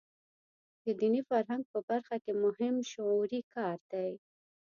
[0.83, 4.11] د دیني فرهنګ په برخه کې مهم شعوري کار دی.